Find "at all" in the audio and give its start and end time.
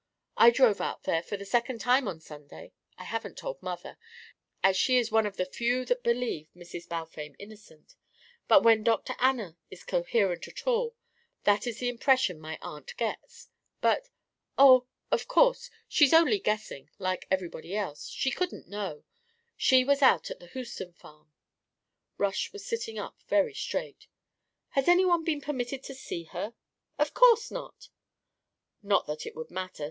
10.47-10.95